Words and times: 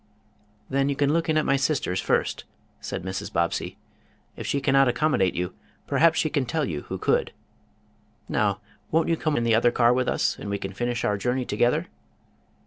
"Then 0.67 0.89
you 0.89 0.95
can 0.95 1.13
look 1.13 1.29
in 1.29 1.37
at 1.37 1.45
my 1.45 1.55
sister's 1.57 2.01
first," 2.01 2.45
said 2.79 3.03
Mrs. 3.03 3.31
Bobbsey. 3.31 3.77
"If 4.35 4.47
she 4.47 4.59
cannot 4.59 4.87
accommodate 4.87 5.35
you, 5.35 5.53
perhaps 5.85 6.17
she 6.17 6.31
can 6.31 6.47
tell 6.47 6.65
who 6.65 6.97
could. 6.97 7.33
Now, 8.27 8.61
won't 8.89 9.09
you 9.09 9.15
come 9.15 9.37
in 9.37 9.43
the 9.43 9.53
other 9.53 9.69
car 9.69 9.93
with 9.93 10.07
us, 10.07 10.39
and 10.39 10.49
we 10.49 10.57
can 10.57 10.73
finish 10.73 11.05
our 11.05 11.19
journey 11.19 11.45
together?" 11.45 11.85